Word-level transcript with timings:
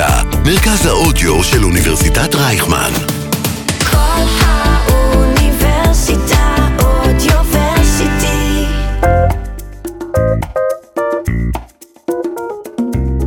האוניברסיטה, 0.00 0.38
מרכז 0.44 0.86
האודיו 0.86 1.44
של 1.44 1.64
אוניברסיטת 1.64 2.34
רייכמן. 2.34 2.90
כל 3.90 4.24
האוניברסיטה 4.40 5.56
אודיוורסיטי. 6.78 8.64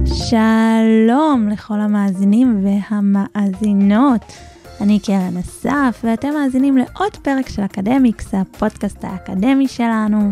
שלום 0.06 1.50
לכל 1.52 1.80
המאזינים 1.80 2.66
והמאזינות. 2.66 4.34
אני 4.82 5.00
קרן 5.00 5.38
אסף, 5.38 6.02
ואתם 6.04 6.30
מאזינים 6.34 6.78
לעוד 6.78 7.18
פרק 7.22 7.50
של 7.50 7.66
אקדמיקס, 7.66 8.34
הפודקאסט 8.34 9.04
האקדמי 9.04 9.68
שלנו. 9.68 10.32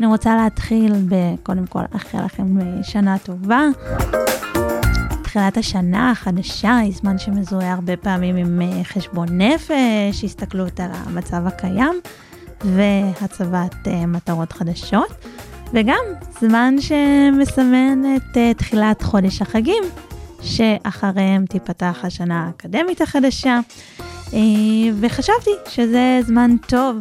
אני 0.00 0.06
רוצה 0.06 0.36
להתחיל 0.36 0.92
בקודם 1.08 1.66
כל 1.66 1.80
לאחל 1.92 2.24
לכם 2.24 2.60
אה, 2.60 2.82
שנה 2.82 3.18
טובה. 3.18 3.60
תחילת 5.38 5.56
השנה 5.56 6.10
החדשה 6.10 6.76
היא 6.76 6.92
זמן 6.92 7.18
שמזוהה 7.18 7.72
הרבה 7.72 7.96
פעמים 7.96 8.36
עם 8.36 8.62
אה, 8.62 8.84
חשבון 8.84 9.28
נפש, 9.30 10.24
הסתכלות 10.24 10.80
על 10.80 10.90
המצב 10.92 11.46
הקיים 11.46 12.00
והצבת 12.60 13.88
אה, 13.88 14.06
מטרות 14.06 14.52
חדשות, 14.52 15.08
וגם 15.72 16.00
זמן 16.40 16.74
שמסמן 16.80 18.16
את 18.16 18.36
אה, 18.36 18.54
תחילת 18.54 19.02
חודש 19.02 19.42
החגים, 19.42 19.82
שאחריהם 20.42 21.46
תיפתח 21.46 21.98
השנה 22.02 22.46
האקדמית 22.46 23.00
החדשה, 23.00 23.60
וחשבתי 25.00 25.50
שזה 25.68 26.20
זמן 26.26 26.56
טוב 26.66 26.96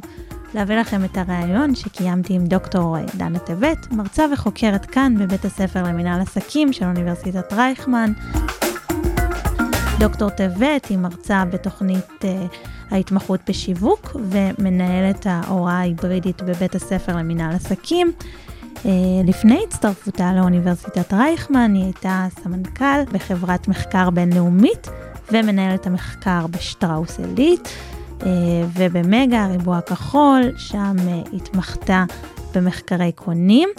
להביא 0.58 0.76
לכם 0.76 1.06
את 1.06 1.18
הריאיון 1.18 1.76
שקיימתי 1.76 2.34
עם 2.34 2.46
דוקטור 2.46 2.98
דנה 3.16 3.40
טבת, 3.40 3.88
מרצה 3.92 4.26
וחוקרת 4.34 4.86
כאן 4.86 5.16
בבית 5.20 5.46
הספר 5.46 5.84
למינהל 5.84 6.22
עסקים 6.22 6.74
של 6.74 6.86
אוניברסיטת 6.86 7.54
רייכמן. 7.54 8.12
דוקטור 10.00 10.30
טבת 10.30 10.86
היא 10.90 10.98
מרצה 10.98 11.44
בתוכנית 11.46 12.06
uh, 12.22 12.26
ההתמחות 12.92 13.40
בשיווק 13.50 14.16
ומנהלת 14.30 15.28
ההוראה 15.30 15.74
ההיברידית 15.74 16.42
בבית 16.42 16.76
הספר 16.76 17.16
למינהל 17.16 17.56
עסקים. 17.56 18.12
Uh, 18.76 18.88
לפני 19.26 19.60
הצטרפותה 19.68 20.34
לאוניברסיטת 20.34 21.14
רייכמן 21.14 21.74
היא 21.74 21.84
הייתה 21.84 22.28
סמנכ"ל 22.44 23.04
בחברת 23.12 23.68
מחקר 23.68 24.10
בינלאומית 24.10 24.90
ומנהלת 25.32 25.88
המחקר 25.88 26.48
בשטראוס 26.48 27.20
עילית. 27.20 27.70
אה, 28.26 28.30
ובמגה, 28.74 29.44
הריבוע 29.44 29.78
הכחול, 29.78 30.42
שם 30.58 30.96
אה, 31.08 31.22
התמחתה 31.34 32.06
במחקרי 32.56 33.12
קונים. 33.12 33.70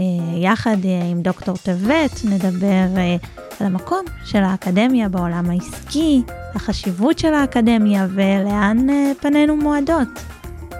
אה, 0.00 0.04
יחד 0.36 0.76
עם 1.10 1.22
דוקטור 1.22 1.56
טבת 1.56 2.20
נדבר 2.24 2.86
על 3.60 3.66
המקום 3.66 4.04
של 4.24 4.42
האקדמיה 4.42 5.08
בעולם 5.08 5.50
העסקי, 5.50 6.22
החשיבות 6.54 7.18
של 7.18 7.34
האקדמיה 7.34 8.06
ולאן 8.14 8.86
פנינו 9.20 9.56
מועדות. 9.56 10.08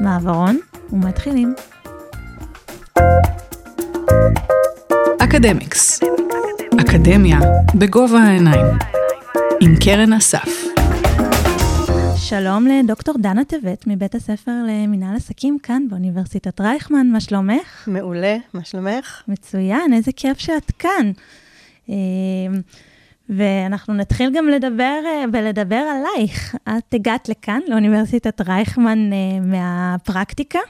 מעברון 0.00 0.58
ומתחילים. 0.92 1.54
אקדמיקס, 5.18 6.00
אקדמיה 6.80 7.38
בגובה 7.74 8.18
העיניים, 8.18 8.66
עם 9.60 9.74
קרן 9.84 10.12
אסף. 10.12 10.65
שלום 12.28 12.66
לדוקטור 12.66 13.14
דנה 13.18 13.44
טבת 13.44 13.86
מבית 13.86 14.14
הספר 14.14 14.52
למינהל 14.68 15.16
עסקים 15.16 15.58
כאן 15.62 15.88
באוניברסיטת 15.88 16.60
רייכמן, 16.60 17.06
מה 17.06 17.20
שלומך? 17.20 17.88
מעולה, 17.88 18.36
מה 18.54 18.64
שלומך? 18.64 19.22
מצוין, 19.28 19.92
איזה 19.92 20.12
כיף 20.12 20.38
שאת 20.38 20.70
כאן. 20.78 21.12
אה, 21.90 21.94
ואנחנו 23.28 23.94
נתחיל 23.94 24.30
גם 24.34 24.48
לדבר 24.48 25.00
אה, 25.06 25.24
ולדבר 25.32 25.76
עלייך. 25.76 26.54
את 26.68 26.94
הגעת 26.94 27.28
לכאן, 27.28 27.60
לאוניברסיטת 27.68 28.40
רייכמן 28.40 29.12
אה, 29.12 29.40
מהפרקטיקה. 29.40 30.60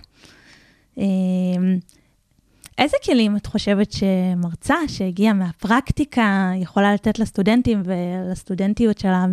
איזה 2.78 2.96
כלים 3.04 3.36
את 3.36 3.46
חושבת 3.46 3.92
שמרצה 3.92 4.76
שהגיעה 4.88 5.32
מהפרקטיקה 5.32 6.52
יכולה 6.56 6.94
לתת 6.94 7.18
לסטודנטים 7.18 7.82
ולסטודנטיות 7.84 8.98
שלה 8.98 9.26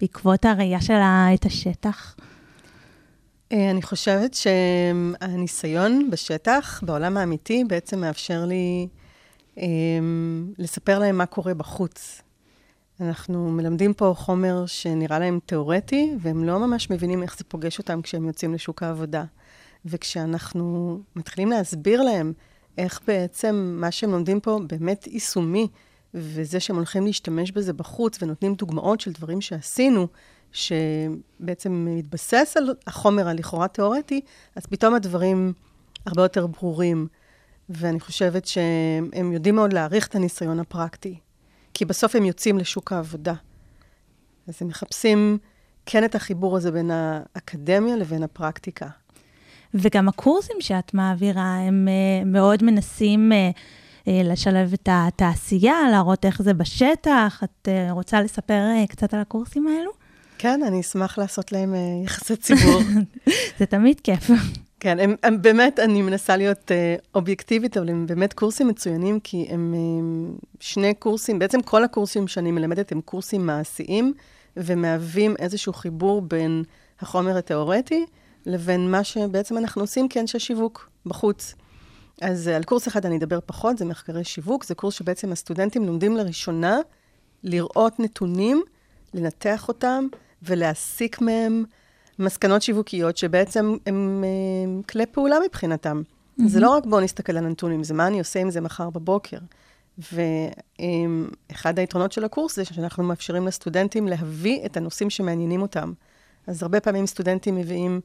בעקבות 0.00 0.44
הראייה 0.44 0.80
שלה 0.80 1.28
את 1.34 1.44
השטח? 1.44 2.16
אה, 3.52 3.70
אני 3.70 3.82
חושבת 3.82 4.34
שהניסיון 4.34 6.10
בשטח, 6.10 6.82
בעולם 6.86 7.16
האמיתי, 7.16 7.64
בעצם 7.64 8.00
מאפשר 8.00 8.44
לי 8.44 8.88
אה, 9.58 9.66
לספר 10.58 10.98
להם 10.98 11.18
מה 11.18 11.26
קורה 11.26 11.54
בחוץ. 11.54 12.22
אנחנו 13.00 13.50
מלמדים 13.50 13.94
פה 13.94 14.14
חומר 14.16 14.66
שנראה 14.66 15.18
להם 15.18 15.38
תיאורטי, 15.46 16.12
והם 16.20 16.44
לא 16.44 16.58
ממש 16.58 16.90
מבינים 16.90 17.22
איך 17.22 17.38
זה 17.38 17.44
פוגש 17.48 17.78
אותם 17.78 18.02
כשהם 18.02 18.26
יוצאים 18.26 18.54
לשוק 18.54 18.82
העבודה. 18.82 19.24
וכשאנחנו 19.84 20.98
מתחילים 21.16 21.50
להסביר 21.50 22.02
להם 22.02 22.32
איך 22.78 23.00
בעצם 23.06 23.76
מה 23.80 23.90
שהם 23.90 24.10
לומדים 24.10 24.40
פה 24.40 24.60
באמת 24.66 25.06
יישומי, 25.06 25.68
וזה 26.14 26.60
שהם 26.60 26.76
הולכים 26.76 27.06
להשתמש 27.06 27.50
בזה 27.50 27.72
בחוץ 27.72 28.22
ונותנים 28.22 28.54
דוגמאות 28.54 29.00
של 29.00 29.12
דברים 29.12 29.40
שעשינו, 29.40 30.06
שבעצם 30.52 31.86
מתבסס 31.98 32.54
על 32.56 32.74
החומר 32.86 33.28
הלכאורה 33.28 33.68
תיאורטי, 33.68 34.20
אז 34.56 34.66
פתאום 34.66 34.94
הדברים 34.94 35.52
הרבה 36.06 36.22
יותר 36.22 36.46
ברורים. 36.46 37.06
ואני 37.68 38.00
חושבת 38.00 38.46
שהם 38.46 39.32
יודעים 39.32 39.54
מאוד 39.54 39.72
להעריך 39.72 40.06
את 40.06 40.14
הניסיון 40.14 40.60
הפרקטי, 40.60 41.18
כי 41.74 41.84
בסוף 41.84 42.16
הם 42.16 42.24
יוצאים 42.24 42.58
לשוק 42.58 42.92
העבודה. 42.92 43.34
אז 44.48 44.54
הם 44.60 44.68
מחפשים 44.68 45.38
כן 45.86 46.04
את 46.04 46.14
החיבור 46.14 46.56
הזה 46.56 46.70
בין 46.70 46.90
האקדמיה 46.90 47.96
לבין 47.96 48.22
הפרקטיקה. 48.22 48.88
וגם 49.74 50.08
הקורסים 50.08 50.56
שאת 50.60 50.94
מעבירה, 50.94 51.56
הם 51.56 51.88
uh, 51.88 52.24
מאוד 52.28 52.64
מנסים 52.64 53.32
uh, 53.32 53.56
uh, 54.04 54.10
לשלב 54.24 54.72
את 54.72 54.88
התעשייה, 54.92 55.74
להראות 55.90 56.24
איך 56.24 56.42
זה 56.42 56.54
בשטח. 56.54 57.42
את 57.44 57.68
רוצה 57.90 58.20
לספר 58.20 58.62
קצת 58.88 59.14
על 59.14 59.20
הקורסים 59.20 59.66
האלו? 59.66 59.90
כן, 60.38 60.60
אני 60.66 60.80
אשמח 60.80 61.18
לעשות 61.18 61.52
להם 61.52 61.74
יחסי 62.04 62.36
ציבור. 62.36 62.80
זה 63.58 63.66
תמיד 63.66 64.00
כיף. 64.00 64.30
כן, 64.80 65.00
הם, 65.00 65.14
הם 65.22 65.42
באמת, 65.42 65.78
אני 65.78 66.02
מנסה 66.02 66.36
להיות 66.36 66.70
uh, 66.70 67.02
אובייקטיבית, 67.14 67.76
אבל 67.76 67.88
הם 67.90 68.06
באמת 68.06 68.32
קורסים 68.32 68.68
מצוינים, 68.68 69.20
כי 69.20 69.46
הם 69.50 69.74
um, 69.74 70.46
שני 70.60 70.94
קורסים, 70.94 71.38
בעצם 71.38 71.62
כל 71.62 71.84
הקורסים 71.84 72.28
שאני 72.28 72.50
מלמדת 72.50 72.92
הם 72.92 73.00
קורסים 73.00 73.46
מעשיים, 73.46 74.12
ומהווים 74.56 75.34
איזשהו 75.38 75.72
חיבור 75.72 76.22
בין 76.22 76.64
החומר 77.00 77.38
התיאורטי 77.38 78.06
לבין 78.46 78.90
מה 78.90 79.04
שבעצם 79.04 79.58
אנחנו 79.58 79.82
עושים 79.82 80.08
כאנשי 80.08 80.38
שיווק 80.38 80.90
בחוץ. 81.06 81.54
אז 82.20 82.48
על 82.48 82.64
קורס 82.64 82.88
אחד 82.88 83.06
אני 83.06 83.16
אדבר 83.16 83.38
פחות, 83.46 83.78
זה 83.78 83.84
מחקרי 83.84 84.24
שיווק, 84.24 84.64
זה 84.64 84.74
קורס 84.74 84.94
שבעצם 84.94 85.32
הסטודנטים 85.32 85.86
לומדים 85.86 86.16
לראשונה 86.16 86.78
לראות 87.42 88.00
נתונים, 88.00 88.62
לנתח 89.14 89.68
אותם 89.68 90.06
ולהסיק 90.42 91.20
מהם 91.20 91.64
מסקנות 92.18 92.62
שיווקיות 92.62 93.16
שבעצם 93.16 93.64
הם, 93.64 93.78
הם, 93.86 94.24
הם 94.64 94.82
כלי 94.82 95.06
פעולה 95.06 95.36
מבחינתם. 95.48 96.02
Mm-hmm. 96.06 96.48
זה 96.48 96.60
לא 96.60 96.70
רק 96.70 96.86
בואו 96.86 97.00
נסתכל 97.00 97.36
על 97.36 97.46
הנתונים, 97.46 97.84
זה 97.84 97.94
מה 97.94 98.06
אני 98.06 98.18
עושה 98.18 98.40
עם 98.40 98.50
זה 98.50 98.60
מחר 98.60 98.90
בבוקר. 98.90 99.38
ואחד 99.98 101.78
היתרונות 101.78 102.12
של 102.12 102.24
הקורס 102.24 102.56
זה 102.56 102.64
שאנחנו 102.64 103.04
מאפשרים 103.04 103.46
לסטודנטים 103.46 104.08
להביא 104.08 104.66
את 104.66 104.76
הנושאים 104.76 105.10
שמעניינים 105.10 105.62
אותם. 105.62 105.92
אז 106.46 106.62
הרבה 106.62 106.80
פעמים 106.80 107.06
סטודנטים 107.06 107.54
מביאים 107.54 108.00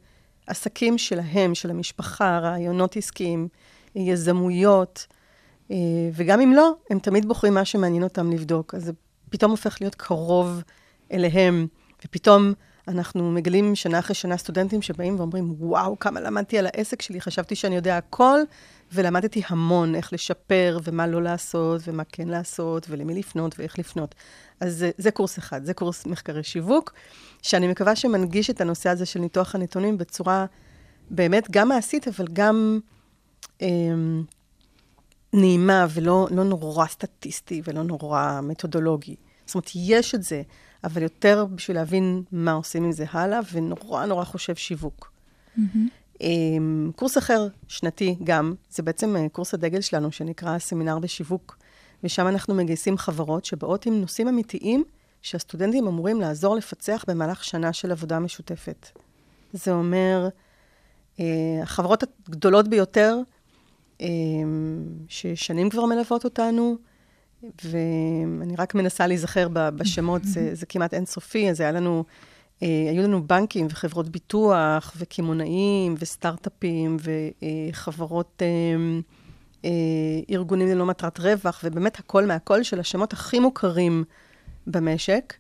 עסקים 0.52 0.98
שלהם, 0.98 1.56
של 1.56 1.70
המשפחה, 1.70 2.40
רעיונות 2.40 2.98
עסקיים, 2.98 3.48
יזמויות, 3.96 5.08
אה, 5.72 5.76
וגם 6.14 6.42
אם 6.42 6.54
לא, 6.54 6.74
הם 6.90 7.00
תמיד 7.00 7.26
בוחרים 7.28 7.54
מה 7.54 7.66
שמעניין 7.66 8.04
אותם 8.04 8.32
לבדוק. 8.32 8.76
אז 8.76 8.84
זה 8.84 8.92
פתאום 9.30 9.52
הופך 9.52 9.78
להיות 9.82 9.96
קרוב 9.96 10.64
אליהם, 11.12 11.68
ופתאום 12.06 12.54
אנחנו 12.88 13.32
מגלים 13.32 13.76
שנה 13.76 14.00
אחרי 14.00 14.16
שנה 14.16 14.38
סטודנטים 14.38 14.82
שבאים 14.82 15.20
ואומרים, 15.20 15.56
וואו, 15.60 16.00
כמה 16.00 16.20
למדתי 16.20 16.58
על 16.58 16.66
העסק 16.66 17.02
שלי, 17.02 17.22
חשבתי 17.22 17.56
שאני 17.56 17.76
יודע 17.76 17.98
הכל, 17.98 18.40
ולמדתי 18.94 19.42
המון 19.48 19.96
איך 19.96 20.14
לשפר, 20.14 20.80
ומה 20.84 21.08
לא 21.08 21.24
לעשות, 21.24 21.82
ומה 21.88 22.04
כן 22.04 22.28
לעשות, 22.28 22.86
ולמי 22.90 23.20
לפנות, 23.20 23.60
ואיך 23.60 23.80
לפנות. 23.80 24.16
אז 24.60 24.78
זה, 24.78 24.92
זה 24.98 25.12
קורס 25.12 25.40
אחד, 25.40 25.66
זה 25.66 25.74
קורס 25.74 26.06
מחקרי 26.06 26.44
שיווק, 26.44 26.94
שאני 27.42 27.68
מקווה 27.68 27.96
שמנגיש 27.96 28.50
את 28.50 28.62
הנושא 28.62 28.90
הזה 28.90 29.06
של 29.06 29.20
ניתוח 29.20 29.56
הנתונים 29.56 29.98
בצורה 29.98 30.46
באמת 31.10 31.52
גם 31.52 31.70
מעשית, 31.70 32.08
אבל 32.08 32.28
גם 32.34 32.80
אה, 33.62 33.68
נעימה, 35.34 35.86
ולא 35.90 36.28
לא 36.32 36.44
נורא 36.44 36.88
סטטיסטי, 36.88 37.62
ולא 37.66 37.84
נורא 37.84 38.40
מתודולוגי. 38.44 39.16
זאת 39.46 39.56
אומרת, 39.56 39.72
יש 39.76 40.16
את 40.16 40.24
זה, 40.24 40.42
אבל 40.84 41.02
יותר 41.02 41.46
בשביל 41.56 41.78
להבין 41.78 42.24
מה 42.32 42.52
עושים 42.52 42.84
עם 42.84 42.92
זה 42.92 43.06
הלאה, 43.12 43.40
ונורא 43.54 44.06
נורא 44.06 44.24
חושב 44.24 44.56
שיווק. 44.56 45.12
Mm-hmm. 45.58 46.22
קורס 46.96 47.18
אחר, 47.18 47.48
שנתי 47.68 48.16
גם, 48.24 48.54
זה 48.70 48.84
בעצם 48.84 49.16
אה, 49.16 49.30
קורס 49.30 49.54
הדגל 49.54 49.82
שלנו, 49.82 50.12
שנקרא 50.12 50.60
סמינר 50.60 51.00
בשיווק. 51.00 51.58
ושם 52.04 52.28
אנחנו 52.28 52.56
מגייסים 52.56 52.98
חברות 52.98 53.46
שבאות 53.46 53.86
עם 53.86 54.02
נושאים 54.02 54.28
אמיתיים 54.28 54.84
שהסטודנטים 55.22 55.88
אמורים 55.88 56.22
לעזור 56.22 56.56
לפצח 56.56 57.06
במהלך 57.08 57.44
שנה 57.44 57.74
של 57.74 57.92
עבודה 57.92 58.20
משותפת. 58.20 58.88
זה 59.54 59.72
אומר, 59.72 60.30
אה, 61.20 61.26
החברות 61.64 62.04
הגדולות 62.28 62.68
ביותר, 62.68 63.18
אה, 64.02 64.08
ששנים 65.08 65.70
כבר 65.70 65.86
מלוות 65.86 66.24
אותנו, 66.24 66.78
ואני 67.64 68.56
רק 68.58 68.76
מנסה 68.76 69.08
להיזכר 69.08 69.48
בשמות, 69.54 70.24
זה, 70.24 70.56
זה 70.56 70.66
כמעט 70.66 70.94
אינסופי, 70.94 71.50
אז 71.50 71.62
היה 71.62 71.72
לנו, 71.72 72.04
אה, 72.64 72.68
היו 72.90 73.04
לנו 73.04 73.28
בנקים 73.28 73.68
וחברות 73.70 74.10
ביטוח 74.10 74.94
וקמעונאים 74.98 75.96
וסטארט-אפים 76.00 76.98
וחברות, 77.02 78.42
אה, 78.42 78.48
אה, 79.66 79.70
ארגונים 80.30 80.68
ללא 80.68 80.86
מטרת 80.86 81.20
רווח, 81.20 81.62
ובאמת 81.64 82.00
הכל 82.00 82.26
מהכל 82.26 82.64
של 82.64 82.80
השמות 82.80 83.14
הכי 83.14 83.40
מוכרים 83.40 84.04
במשק. 84.68 85.34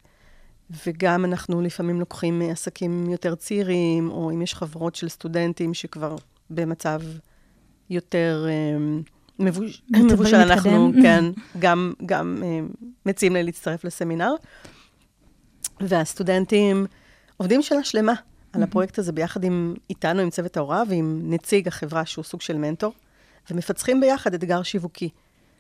וגם 0.87 1.25
אנחנו 1.25 1.61
לפעמים 1.61 1.99
לוקחים 1.99 2.41
עסקים 2.41 3.09
יותר 3.09 3.35
צעירים, 3.35 4.09
או 4.09 4.31
אם 4.31 4.41
יש 4.41 4.53
חברות 4.55 4.95
של 4.95 5.09
סטודנטים 5.09 5.73
שכבר 5.73 6.15
במצב 6.49 7.01
יותר 7.89 8.45
אה, 8.49 9.01
מבוש... 9.41 9.81
מבושל, 9.89 10.35
אנחנו, 10.35 10.87
מתקדם. 10.89 11.01
כן, 11.03 11.25
גם, 11.59 11.93
גם 12.05 12.43
אה, 12.43 12.59
מציעים 13.05 13.33
לי 13.33 13.43
להצטרף 13.43 13.83
לסמינר. 13.83 14.31
והסטודנטים 15.81 16.85
עובדים 17.37 17.61
שנה 17.61 17.83
שלמה 17.83 18.13
על 18.53 18.63
הפרויקט 18.63 18.99
הזה 18.99 19.11
ביחד 19.11 19.43
עם, 19.43 19.73
איתנו, 19.89 20.21
עם 20.21 20.29
צוות 20.29 20.57
ההוראה 20.57 20.83
ועם 20.89 21.21
נציג 21.23 21.67
החברה 21.67 22.05
שהוא 22.05 22.23
סוג 22.23 22.41
של 22.41 22.57
מנטור, 22.57 22.93
ומפצחים 23.51 24.01
ביחד 24.01 24.33
אתגר 24.33 24.63
שיווקי. 24.63 25.09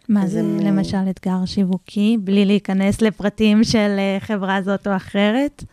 מה 0.09 0.27
זה 0.27 0.39
הם- 0.39 0.59
למשל 0.59 1.09
אתגר 1.09 1.45
שיווקי, 1.45 2.17
בלי 2.19 2.45
להיכנס 2.45 3.01
לפרטים 3.01 3.63
של 3.63 3.95
אה, 3.97 4.17
חברה 4.19 4.61
זאת 4.61 4.87
או 4.87 4.95
אחרת? 4.95 5.63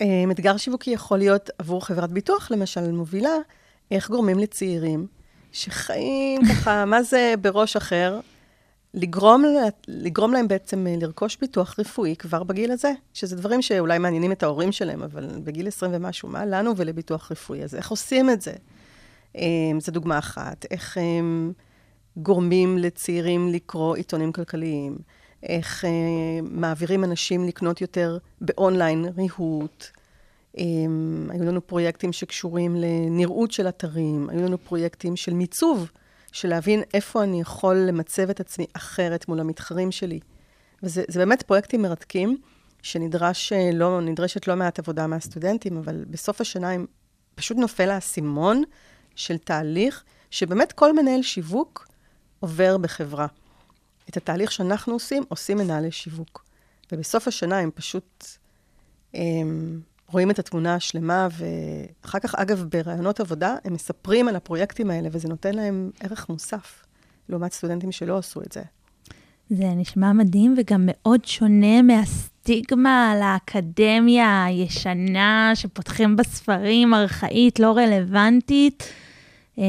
אה, 0.00 0.24
אתגר 0.30 0.56
שיווקי 0.56 0.90
יכול 0.90 1.18
להיות 1.18 1.50
עבור 1.58 1.86
חברת 1.86 2.10
ביטוח, 2.10 2.50
למשל, 2.50 2.92
מובילה, 2.92 3.34
איך 3.90 4.10
גורמים 4.10 4.38
לצעירים 4.38 5.06
שחיים 5.52 6.42
ככה, 6.50 6.84
מה 6.84 7.02
זה 7.02 7.34
בראש 7.40 7.76
אחר, 7.76 8.20
לגרום, 8.94 9.44
לגרום 9.88 10.32
להם 10.32 10.48
בעצם 10.48 10.86
אה, 10.86 10.94
לרכוש 11.00 11.36
ביטוח 11.40 11.78
רפואי 11.78 12.16
כבר 12.18 12.42
בגיל 12.42 12.72
הזה, 12.72 12.92
שזה 13.14 13.36
דברים 13.36 13.62
שאולי 13.62 13.98
מעניינים 13.98 14.32
את 14.32 14.42
ההורים 14.42 14.72
שלהם, 14.72 15.02
אבל 15.02 15.28
בגיל 15.44 15.68
20 15.68 15.92
ומשהו, 15.94 16.28
מה 16.28 16.46
לנו 16.46 16.76
ולביטוח 16.76 17.32
רפואי? 17.32 17.62
אז 17.64 17.74
איך 17.74 17.90
עושים 17.90 18.30
את 18.30 18.42
זה? 18.42 18.52
אה, 19.36 19.42
זו 19.80 19.92
דוגמה 19.92 20.18
אחת. 20.18 20.66
איך 20.70 20.98
אה, 20.98 21.02
גורמים 22.16 22.78
לצעירים 22.78 23.48
לקרוא 23.48 23.96
עיתונים 23.96 24.32
כלכליים? 24.32 24.98
איך 25.42 25.84
אה, 25.84 25.90
מעבירים 26.42 27.04
אנשים 27.04 27.44
לקנות 27.44 27.80
יותר 27.80 28.18
באונליין 28.40 29.04
ריהוט? 29.16 29.86
אה, 30.58 30.64
היו 31.28 31.44
לנו 31.44 31.66
פרויקטים 31.66 32.12
שקשורים 32.12 32.76
לנראות 32.76 33.50
של 33.50 33.68
אתרים, 33.68 34.30
היו 34.30 34.42
לנו 34.42 34.58
פרויקטים 34.58 35.16
של 35.16 35.34
מיצוב, 35.34 35.90
של 36.32 36.48
להבין 36.48 36.82
איפה 36.94 37.22
אני 37.22 37.40
יכול 37.40 37.76
למצב 37.76 38.30
את 38.30 38.40
עצמי 38.40 38.66
אחרת 38.72 39.28
מול 39.28 39.40
המתחרים 39.40 39.92
שלי. 39.92 40.20
וזה 40.82 41.04
זה 41.08 41.18
באמת 41.18 41.42
פרויקטים 41.42 41.82
מרתקים, 41.82 42.38
שנדרש, 42.82 43.52
אה, 43.52 43.70
לא, 43.72 44.00
נדרשת 44.00 44.48
לא 44.48 44.54
מעט 44.54 44.78
עבודה 44.78 45.06
מהסטודנטים, 45.06 45.76
אבל 45.76 46.04
בסוף 46.10 46.40
השנה 46.40 46.70
הם 46.70 46.86
פשוט 47.34 47.56
נופל 47.56 47.90
האסימון 47.90 48.62
של 49.14 49.38
תהליך 49.38 50.04
שבאמת 50.30 50.72
כל 50.72 50.92
מנהל 50.92 51.22
שיווק 51.22 51.88
עובר 52.40 52.78
בחברה. 52.78 53.26
את 54.08 54.16
התהליך 54.16 54.52
שאנחנו 54.52 54.92
עושים, 54.92 55.22
עושים 55.28 55.58
מנהלי 55.58 55.90
שיווק. 55.90 56.44
ובסוף 56.92 57.28
השנה 57.28 57.58
הם 57.58 57.70
פשוט 57.74 58.24
הם, 59.14 59.80
רואים 60.12 60.30
את 60.30 60.38
התמונה 60.38 60.74
השלמה, 60.74 61.28
ואחר 61.32 62.18
כך, 62.18 62.34
אגב, 62.34 62.64
בראיונות 62.70 63.20
עבודה, 63.20 63.56
הם 63.64 63.72
מספרים 63.72 64.28
על 64.28 64.36
הפרויקטים 64.36 64.90
האלה, 64.90 65.08
וזה 65.12 65.28
נותן 65.28 65.54
להם 65.54 65.90
ערך 66.00 66.28
מוסף, 66.28 66.84
לעומת 67.28 67.52
סטודנטים 67.52 67.92
שלא 67.92 68.18
עשו 68.18 68.42
את 68.42 68.52
זה. 68.52 68.62
זה 69.50 69.64
נשמע 69.76 70.12
מדהים 70.12 70.54
וגם 70.58 70.82
מאוד 70.86 71.24
שונה 71.24 71.82
מהסטיגמה 71.82 73.10
על 73.12 73.22
האקדמיה 73.22 74.44
הישנה, 74.44 75.52
שפותחים 75.54 76.16
בספרים, 76.16 76.94
ארכאית, 76.94 77.60
לא 77.60 77.76
רלוונטית. 77.76 78.84
אה, 79.58 79.64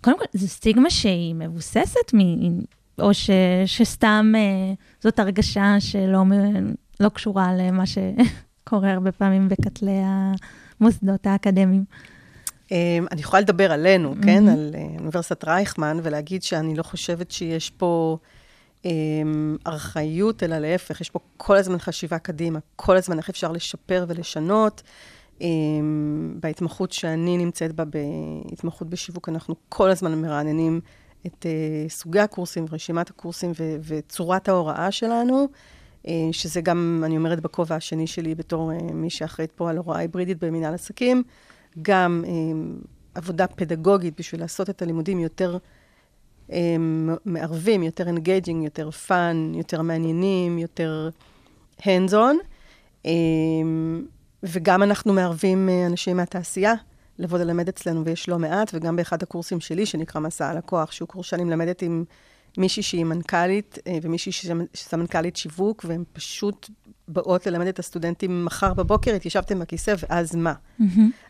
קודם 0.00 0.18
כל, 0.18 0.24
זו 0.32 0.48
סטיגמה 0.48 0.90
שהיא 0.90 1.34
מבוססת, 1.34 2.14
מ... 2.14 2.18
או 3.00 3.14
ש... 3.14 3.30
שסתם 3.66 4.32
אה, 4.36 4.72
זאת 5.00 5.18
הרגשה 5.18 5.76
שלא 5.80 6.24
לא 7.00 7.08
קשורה 7.08 7.52
למה 7.56 7.84
שקורה 8.62 8.92
הרבה 8.92 9.12
פעמים 9.12 9.48
בכתלי 9.48 10.00
המוסדות 10.80 11.26
האקדמיים. 11.26 11.84
אמ, 12.70 13.06
אני 13.10 13.20
יכולה 13.20 13.40
לדבר 13.40 13.72
עלינו, 13.72 14.14
כן? 14.22 14.48
על 14.48 14.70
אה, 14.74 14.86
אוניברסיטת 14.98 15.44
רייכמן, 15.44 15.98
ולהגיד 16.02 16.42
שאני 16.42 16.74
לא 16.74 16.82
חושבת 16.82 17.30
שיש 17.30 17.70
פה 17.70 18.18
אמ, 18.84 19.56
ארכאיות, 19.66 20.42
אלא 20.42 20.58
להפך, 20.58 21.00
יש 21.00 21.10
פה 21.10 21.18
כל 21.36 21.56
הזמן 21.56 21.78
חשיבה 21.78 22.18
קדימה, 22.18 22.58
כל 22.76 22.96
הזמן 22.96 23.18
איך 23.18 23.28
אפשר 23.28 23.52
לשפר 23.52 24.04
ולשנות. 24.08 24.82
אמ, 25.40 26.34
בהתמחות 26.40 26.92
שאני 26.92 27.36
נמצאת 27.36 27.72
בה, 27.72 27.84
בהתמחות 27.84 28.90
בשיווק, 28.90 29.28
אנחנו 29.28 29.54
כל 29.68 29.90
הזמן 29.90 30.22
מרעננים 30.22 30.80
את 31.26 31.46
אה, 31.46 31.88
סוגי 31.88 32.20
הקורסים, 32.20 32.66
רשימת 32.72 33.10
הקורסים 33.10 33.52
ו- 33.60 33.76
וצורת 33.82 34.48
ההוראה 34.48 34.90
שלנו. 34.90 35.48
אה, 36.08 36.12
שזה 36.32 36.60
גם, 36.60 37.02
אני 37.06 37.16
אומרת, 37.16 37.40
בכובע 37.40 37.76
השני 37.76 38.06
שלי 38.06 38.34
בתור 38.34 38.72
אה, 38.72 38.78
מי 38.78 39.10
שאחראית 39.10 39.52
פה 39.52 39.70
על 39.70 39.76
הוראה 39.76 39.98
היברידית 39.98 40.44
במנהל 40.44 40.74
עסקים, 40.74 41.22
גם 41.82 42.24
אה, 42.26 42.32
עבודה 43.14 43.46
פדגוגית 43.46 44.14
בשביל 44.18 44.40
לעשות 44.40 44.70
את 44.70 44.82
הלימודים 44.82 45.18
יותר 45.18 45.58
מערבים, 47.24 47.82
יותר 47.82 48.06
engaging, 48.06 48.64
יותר 48.64 48.90
fun, 48.90 49.52
יותר 49.54 49.82
מעניינים, 49.82 50.58
יותר 50.58 51.10
hands-on. 51.80 52.36
אה, 53.06 53.10
וגם 54.42 54.82
אנחנו 54.82 55.12
מערבים 55.12 55.68
אנשים 55.86 56.16
מהתעשייה 56.16 56.74
לבוא 57.18 57.38
ללמד 57.38 57.68
אצלנו, 57.68 58.04
ויש 58.04 58.28
לא 58.28 58.38
מעט, 58.38 58.70
וגם 58.74 58.96
באחד 58.96 59.22
הקורסים 59.22 59.60
שלי, 59.60 59.86
שנקרא 59.86 60.20
מסע 60.20 60.48
הלקוח, 60.48 60.92
שהוא 60.92 61.08
קורס 61.08 61.26
שאני 61.26 61.44
מלמדת 61.44 61.82
עם 61.82 62.04
מישהי 62.58 62.82
שהיא 62.82 63.04
מנכ"לית, 63.04 63.78
אה, 63.86 63.98
ומישהי 64.02 64.32
שהיא 64.32 64.54
סמנכ"לית 64.74 65.36
שיווק, 65.36 65.84
והן 65.88 66.04
פשוט 66.12 66.70
באות 67.08 67.46
ללמד 67.46 67.66
את 67.66 67.78
הסטודנטים 67.78 68.44
מחר 68.44 68.74
בבוקר, 68.74 69.14
התיישבתם 69.14 69.58
בכיסא, 69.58 69.94
ואז 69.98 70.34
מה? 70.34 70.54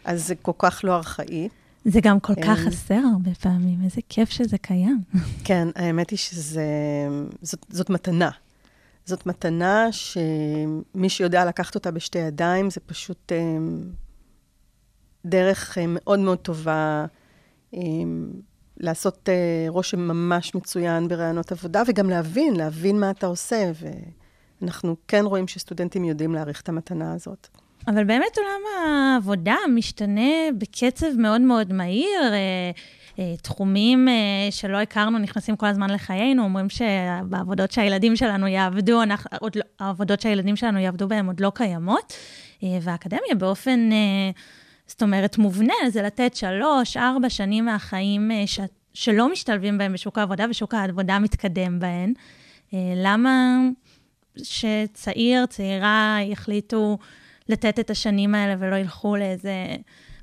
אז 0.04 0.26
זה 0.26 0.34
כל 0.34 0.52
כך 0.58 0.80
לא 0.84 0.96
ארכאי. 0.96 1.48
זה 1.84 2.00
גם 2.02 2.20
כל 2.20 2.34
כן. 2.34 2.42
כך 2.42 2.58
חסר 2.58 3.00
הרבה 3.12 3.34
פעמים, 3.34 3.78
איזה 3.84 4.00
כיף 4.08 4.30
שזה 4.30 4.58
קיים. 4.58 5.00
כן, 5.44 5.68
האמת 5.74 6.10
היא 6.10 6.18
שזאת 6.18 7.66
זאת 7.70 7.90
מתנה. 7.90 8.30
זאת 9.04 9.26
מתנה 9.26 9.86
שמי 9.92 11.08
שיודע 11.08 11.44
לקחת 11.44 11.74
אותה 11.74 11.90
בשתי 11.90 12.18
ידיים, 12.18 12.70
זה 12.70 12.80
פשוט 12.86 13.32
אה, 13.32 13.38
דרך 15.24 15.78
אה, 15.78 15.84
מאוד 15.88 16.18
מאוד 16.18 16.38
טובה 16.38 17.06
אה, 17.74 17.80
לעשות 18.80 19.28
אה, 19.28 19.64
רושם 19.68 20.00
ממש 20.00 20.54
מצוין 20.54 21.08
בראיונות 21.08 21.52
עבודה, 21.52 21.82
וגם 21.86 22.10
להבין, 22.10 22.56
להבין 22.56 23.00
מה 23.00 23.10
אתה 23.10 23.26
עושה. 23.26 23.70
ואנחנו 24.60 24.96
כן 25.08 25.24
רואים 25.24 25.48
שסטודנטים 25.48 26.04
יודעים 26.04 26.34
להעריך 26.34 26.60
את 26.60 26.68
המתנה 26.68 27.12
הזאת. 27.12 27.48
אבל 27.86 28.04
באמת 28.04 28.38
עולם 28.38 28.60
העבודה 28.78 29.56
משתנה 29.74 30.30
בקצב 30.58 31.06
מאוד 31.18 31.40
מאוד 31.40 31.72
מהיר. 31.72 32.20
אה, 32.32 32.70
אה, 33.18 33.36
תחומים 33.42 34.08
שלא 34.50 34.80
הכרנו 34.80 35.18
נכנסים 35.18 35.56
כל 35.56 35.66
הזמן 35.66 35.90
לחיינו, 35.90 36.42
אומרים 36.42 36.66
שבעבודות 36.68 37.70
שהילדים 37.70 38.16
שלנו 38.16 38.46
יעבדו, 38.46 39.02
אנחנו, 39.02 39.30
עוד 39.40 39.56
לא, 39.56 39.62
העבודות 39.78 40.20
שהילדים 40.20 40.56
שלנו 40.56 40.78
יעבדו 40.78 41.08
בהן 41.08 41.26
עוד 41.26 41.40
לא 41.40 41.52
קיימות, 41.54 42.12
והאקדמיה 42.62 43.34
באופן, 43.38 43.90
זאת 44.90 45.02
אומרת, 45.02 45.38
מובנה, 45.38 45.74
זה 45.88 46.02
לתת 46.02 46.34
שלוש, 46.34 46.96
ארבע 46.96 47.30
שנים 47.30 47.64
מהחיים 47.64 48.30
אה, 48.30 48.46
ש, 48.46 48.60
שלא 48.94 49.32
משתלבים 49.32 49.78
בהם 49.78 49.92
בשוק 49.92 50.18
העבודה, 50.18 50.46
ושוק 50.50 50.74
העבודה 50.74 51.18
מתקדם 51.18 51.78
בהן. 51.78 52.12
אה, 52.74 52.78
למה 52.96 53.58
שצעיר, 54.36 55.46
צעירה 55.46 56.18
יחליטו 56.22 56.98
לתת 57.48 57.78
את 57.78 57.90
השנים 57.90 58.34
האלה 58.34 58.54
ולא 58.58 58.76
ילכו 58.76 59.16
לאיזה 59.16 59.52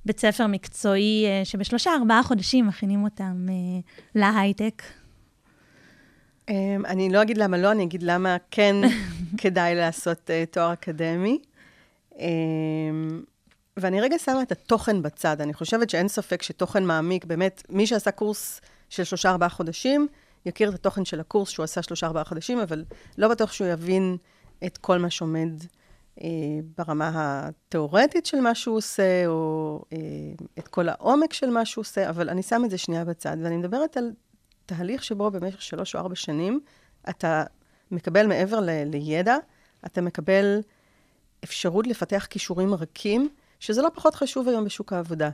בית 0.06 0.20
ספר 0.20 0.48
מקצועי 0.48 1.26
אה, 1.26 1.46
שבשלושה, 1.46 1.92
ארבעה 2.00 2.24
חודשים 2.24 2.68
מכינים 2.68 3.04
אותם 3.04 3.48
להייטק. 4.16 4.84
אמ, 6.50 6.86
אני 6.86 7.10
לא 7.10 7.22
אגיד 7.22 7.38
למה 7.38 7.58
לא, 7.58 7.72
אני 7.72 7.84
אגיד 7.84 8.04
למה 8.04 8.38
כן 8.52 8.76
כדאי 9.42 9.76
לעשות 9.76 10.30
תואר 10.52 10.74
אקדמי. 10.74 11.40
ואני 13.78 14.02
רגע 14.02 14.20
שמה 14.20 14.42
את 14.42 14.52
התוכן 14.52 15.02
בצד. 15.02 15.42
אני 15.42 15.54
חושבת 15.54 15.90
שאין 15.90 16.08
ספק 16.08 16.42
שתוכן 16.42 16.84
מעמיק, 16.84 17.26
באמת, 17.26 17.64
מי 17.70 17.88
שעשה 17.88 18.12
קורס 18.12 18.62
של 18.90 19.04
שלושה, 19.04 19.30
ארבעה 19.30 19.50
חודשים, 19.50 20.08
יכיר 20.46 20.70
את 20.70 20.74
התוכן 20.74 21.06
של 21.06 21.20
הקורס 21.20 21.50
שהוא 21.50 21.64
עשה 21.64 21.82
שלושה-ארבעה 21.82 22.24
חודשים, 22.24 22.60
אבל 22.60 22.86
לא 23.18 23.28
בטוח 23.28 23.52
שהוא 23.52 23.68
יבין 23.68 24.18
את 24.66 24.78
כל 24.78 24.98
מה 24.98 25.10
שעומד 25.10 25.50
אה, 26.22 26.28
ברמה 26.78 27.12
התיאורטית 27.14 28.26
של 28.26 28.40
מה 28.40 28.56
שהוא 28.56 28.78
עושה, 28.78 29.28
או 29.28 29.82
אה, 29.94 29.98
את 30.60 30.68
כל 30.68 30.90
העומק 30.90 31.34
של 31.34 31.50
מה 31.50 31.66
שהוא 31.66 31.82
עושה, 31.82 32.10
אבל 32.10 32.30
אני 32.30 32.44
שם 32.44 32.62
את 32.66 32.70
זה 32.70 32.78
שנייה 32.78 33.06
בצד, 33.06 33.38
ואני 33.44 33.58
מדברת 33.58 33.98
על 33.98 34.12
תהליך 34.66 35.04
שבו 35.04 35.32
במשך 35.32 35.62
שלוש 35.62 35.96
או 35.96 36.00
ארבע 36.00 36.16
שנים 36.16 36.60
אתה 37.10 37.44
מקבל 37.92 38.28
מעבר 38.28 38.60
ל- 38.60 38.84
לידע, 38.86 39.36
אתה 39.86 40.02
מקבל 40.02 40.62
אפשרות 41.44 41.88
לפתח 41.88 42.28
כישורים 42.30 42.74
רכים, 42.74 43.30
שזה 43.60 43.82
לא 43.82 43.90
פחות 43.94 44.16
חשוב 44.16 44.48
היום 44.48 44.66
בשוק 44.66 44.94
העבודה. 44.94 45.30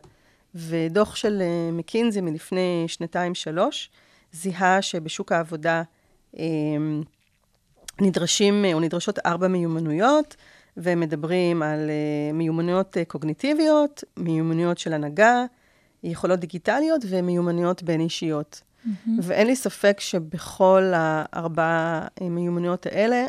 ודוח 0.56 1.16
של 1.16 1.42
אה, 1.42 1.72
מקינזי 1.72 2.22
מלפני 2.22 2.84
שנתיים-שלוש, 2.88 3.90
זיהה 4.32 4.82
שבשוק 4.82 5.32
העבודה 5.32 5.84
אה, 6.40 6.44
נדרשים 8.02 8.66
או 8.74 8.80
נדרשות 8.80 9.20
ארבע 9.26 9.48
מיומנויות, 9.48 10.36
והם 10.78 11.00
מדברים 11.00 11.64
על 11.64 11.90
אה, 11.90 12.34
מיומנויות 12.34 12.98
אה, 12.98 13.06
קוגניטיביות, 13.06 14.04
מיומנויות 14.18 14.78
של 14.78 14.94
הנהגה, 14.94 15.46
יכולות 16.04 16.40
דיגיטליות 16.40 17.02
ומיומנויות 17.10 17.84
בין-אישיות. 17.84 18.62
Mm-hmm. 18.62 19.10
ואין 19.22 19.48
לי 19.48 19.56
ספק 19.56 20.00
שבכל 20.00 20.92
הארבע 20.96 22.00
מיומנויות 22.22 22.86
האלה, 22.86 23.26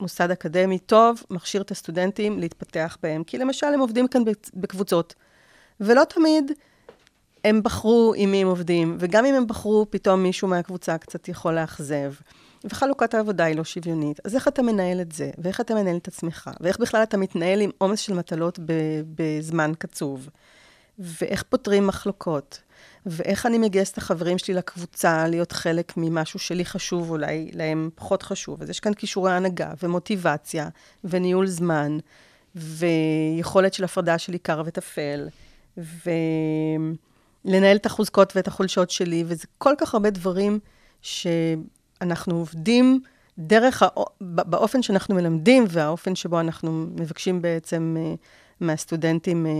מוסד 0.00 0.30
אקדמי 0.30 0.78
טוב 0.78 1.22
מכשיר 1.30 1.62
את 1.62 1.70
הסטודנטים 1.70 2.38
להתפתח 2.38 2.96
בהם. 3.02 3.24
כי 3.24 3.38
למשל, 3.38 3.66
הם 3.66 3.80
עובדים 3.80 4.08
כאן 4.08 4.22
בקבוצות, 4.54 5.14
ולא 5.80 6.04
תמיד 6.04 6.52
הם 7.44 7.62
בחרו 7.62 8.12
עם 8.16 8.30
מי 8.30 8.42
הם 8.42 8.48
עובדים, 8.48 8.96
וגם 9.00 9.24
אם 9.24 9.34
הם 9.34 9.46
בחרו, 9.46 9.86
פתאום 9.90 10.22
מישהו 10.22 10.48
מהקבוצה 10.48 10.98
קצת 10.98 11.28
יכול 11.28 11.54
לאכזב. 11.54 12.12
וחלוקת 12.64 13.14
העבודה 13.14 13.44
היא 13.44 13.56
לא 13.56 13.64
שוויונית. 13.64 14.20
אז 14.24 14.34
איך 14.34 14.48
אתה 14.48 14.62
מנהל 14.62 15.00
את 15.00 15.12
זה? 15.12 15.30
ואיך 15.38 15.60
אתה 15.60 15.74
מנהל 15.74 15.96
את 15.96 16.08
עצמך? 16.08 16.50
ואיך 16.60 16.78
בכלל 16.78 17.02
אתה 17.02 17.16
מתנהל 17.16 17.60
עם 17.60 17.70
עומס 17.78 18.00
של 18.00 18.14
מטלות 18.14 18.58
בזמן 19.14 19.72
קצוב? 19.78 20.28
ואיך 20.98 21.42
פותרים 21.42 21.86
מחלוקות? 21.86 22.60
ואיך 23.06 23.46
אני 23.46 23.58
מגייס 23.58 23.92
את 23.92 23.98
החברים 23.98 24.38
שלי 24.38 24.54
לקבוצה 24.54 25.28
להיות 25.28 25.52
חלק 25.52 25.92
ממשהו 25.96 26.38
שלי 26.38 26.64
חשוב, 26.64 27.10
אולי 27.10 27.50
להם 27.52 27.90
פחות 27.94 28.22
חשוב. 28.22 28.62
אז 28.62 28.70
יש 28.70 28.80
כאן 28.80 28.94
כישורי 28.94 29.32
הנהגה 29.32 29.70
ומוטיבציה 29.82 30.68
וניהול 31.04 31.46
זמן 31.46 31.98
ויכולת 32.54 33.74
של 33.74 33.84
הפרדה 33.84 34.18
של 34.18 34.32
עיקר 34.32 34.62
וטפל, 34.66 35.28
ולנהל 37.46 37.76
את 37.76 37.86
החוזקות 37.86 38.36
ואת 38.36 38.48
החולשות 38.48 38.90
שלי, 38.90 39.24
וזה 39.26 39.46
כל 39.58 39.74
כך 39.78 39.94
הרבה 39.94 40.10
דברים 40.10 40.58
שאנחנו 41.02 42.34
עובדים 42.34 43.00
דרך, 43.38 43.82
הא... 43.82 43.88
באופן 44.20 44.82
שאנחנו 44.82 45.14
מלמדים 45.14 45.64
והאופן 45.68 46.14
שבו 46.14 46.40
אנחנו 46.40 46.72
מבקשים 46.72 47.42
בעצם 47.42 47.96
אה, 47.98 48.14
מהסטודנטים 48.60 49.46
אה, 49.46 49.52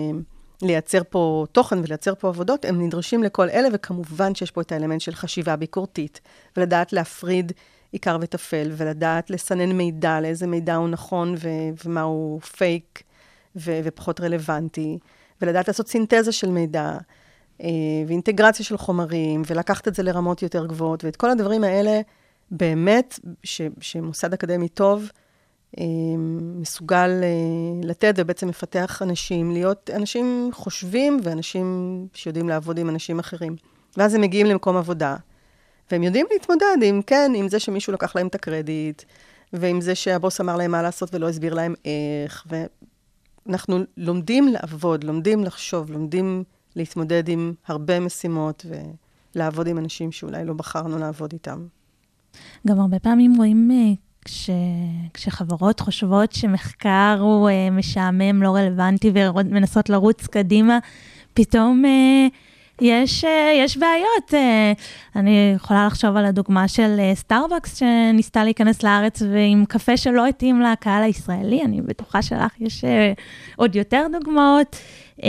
לייצר 0.62 1.02
פה 1.10 1.46
תוכן 1.52 1.78
ולייצר 1.78 2.14
פה 2.14 2.28
עבודות, 2.28 2.64
הם 2.64 2.86
נדרשים 2.86 3.22
לכל 3.22 3.50
אלה, 3.50 3.68
וכמובן 3.72 4.34
שיש 4.34 4.50
פה 4.50 4.60
את 4.60 4.72
האלמנט 4.72 5.00
של 5.00 5.14
חשיבה 5.14 5.56
ביקורתית, 5.56 6.20
ולדעת 6.56 6.92
להפריד 6.92 7.52
עיקר 7.92 8.16
וטפל, 8.20 8.70
ולדעת 8.76 9.30
לסנן 9.30 9.72
מידע, 9.72 10.20
לאיזה 10.20 10.46
מידע 10.46 10.74
הוא 10.74 10.88
נכון 10.88 11.34
ו- 11.38 11.84
ומה 11.84 12.02
הוא 12.02 12.40
פייק 12.40 13.02
ו- 13.56 13.80
ופחות 13.84 14.20
רלוונטי, 14.20 14.98
ולדעת 15.42 15.68
לעשות 15.68 15.88
סינתזה 15.88 16.32
של 16.32 16.50
מידע, 16.50 16.98
אה, 17.62 17.68
ואינטגרציה 18.06 18.64
של 18.64 18.76
חומרים, 18.76 19.42
ולקחת 19.46 19.88
את 19.88 19.94
זה 19.94 20.02
לרמות 20.02 20.42
יותר 20.42 20.66
גבוהות, 20.66 21.04
ואת 21.04 21.16
כל 21.16 21.30
הדברים 21.30 21.64
האלה, 21.64 22.00
באמת, 22.50 23.20
ש- 23.42 23.60
שמוסד 23.80 24.32
אקדמי 24.32 24.68
טוב, 24.68 25.10
מסוגל 26.60 27.10
אה, 27.22 27.88
לתת 27.88 28.14
ובעצם 28.16 28.48
מפתח 28.48 29.02
אנשים, 29.02 29.50
להיות 29.50 29.90
אנשים 29.96 30.50
חושבים 30.52 31.20
ואנשים 31.22 32.06
שיודעים 32.14 32.48
לעבוד 32.48 32.78
עם 32.78 32.88
אנשים 32.88 33.18
אחרים. 33.18 33.56
ואז 33.96 34.14
הם 34.14 34.20
מגיעים 34.20 34.46
למקום 34.46 34.76
עבודה, 34.76 35.16
והם 35.90 36.02
יודעים 36.02 36.26
להתמודד 36.32 36.76
עם, 36.82 37.02
כן, 37.02 37.32
עם 37.34 37.48
זה 37.48 37.58
שמישהו 37.58 37.92
לקח 37.92 38.16
להם 38.16 38.26
את 38.26 38.34
הקרדיט, 38.34 39.02
ועם 39.52 39.80
זה 39.80 39.94
שהבוס 39.94 40.40
אמר 40.40 40.56
להם 40.56 40.70
מה 40.70 40.82
לעשות 40.82 41.14
ולא 41.14 41.28
הסביר 41.28 41.54
להם 41.54 41.74
איך, 41.84 42.46
ואנחנו 43.46 43.78
לומדים 43.96 44.48
לעבוד, 44.48 45.04
לומדים 45.04 45.44
לחשוב, 45.44 45.90
לומדים 45.90 46.44
להתמודד 46.76 47.28
עם 47.28 47.52
הרבה 47.66 48.00
משימות 48.00 48.66
ולעבוד 49.34 49.66
עם 49.66 49.78
אנשים 49.78 50.12
שאולי 50.12 50.44
לא 50.44 50.54
בחרנו 50.54 50.98
לעבוד 50.98 51.32
איתם. 51.32 51.66
גם 52.66 52.80
הרבה 52.80 52.98
פעמים 52.98 53.34
רואים 53.36 53.70
אה, 53.70 54.07
כש, 54.28 54.50
כשחברות 55.14 55.80
חושבות 55.80 56.32
שמחקר 56.32 57.16
הוא 57.20 57.48
uh, 57.48 57.72
משעמם, 57.72 58.42
לא 58.42 58.56
רלוונטי, 58.56 59.12
ומנסות 59.14 59.88
לרוץ 59.88 60.26
קדימה, 60.26 60.78
פתאום 61.34 61.84
uh, 61.84 62.34
יש, 62.80 63.24
uh, 63.24 63.28
יש 63.56 63.76
בעיות. 63.76 64.30
Uh, 64.30 65.16
אני 65.16 65.52
יכולה 65.56 65.86
לחשוב 65.86 66.16
על 66.16 66.24
הדוגמה 66.24 66.68
של 66.68 66.96
uh, 66.98 67.18
סטארבקס, 67.18 67.78
שניסתה 67.78 68.44
להיכנס 68.44 68.82
לארץ 68.82 69.22
ועם 69.22 69.64
קפה 69.68 69.96
שלא 69.96 70.26
התאים 70.26 70.60
לקהל 70.60 71.02
הישראלי, 71.02 71.62
אני 71.62 71.80
בטוחה 71.80 72.22
שלך 72.22 72.52
יש 72.60 72.84
uh, 72.84 73.20
עוד 73.56 73.76
יותר 73.76 74.06
דוגמאות. 74.12 74.76
Uh, 75.20 75.24